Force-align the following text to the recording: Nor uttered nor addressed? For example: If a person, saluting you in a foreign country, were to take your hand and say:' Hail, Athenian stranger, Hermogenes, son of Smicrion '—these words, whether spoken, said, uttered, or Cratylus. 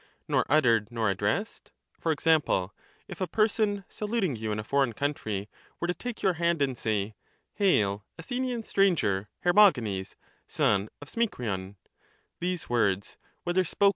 Nor 0.27 0.47
uttered 0.49 0.89
nor 0.91 1.11
addressed? 1.11 1.71
For 1.99 2.11
example: 2.11 2.73
If 3.07 3.21
a 3.21 3.27
person, 3.27 3.83
saluting 3.87 4.35
you 4.35 4.51
in 4.51 4.57
a 4.57 4.63
foreign 4.63 4.93
country, 4.93 5.47
were 5.79 5.85
to 5.87 5.93
take 5.93 6.23
your 6.23 6.33
hand 6.41 6.59
and 6.59 6.75
say:' 6.75 7.13
Hail, 7.61 8.03
Athenian 8.17 8.63
stranger, 8.63 9.29
Hermogenes, 9.45 10.15
son 10.47 10.89
of 11.03 11.07
Smicrion 11.11 11.75
'—these 12.41 12.67
words, 12.67 13.17
whether 13.43 13.59
spoken, 13.59 13.59
said, 13.59 13.59
uttered, 13.59 13.59
or 13.59 13.83
Cratylus. 13.83 13.89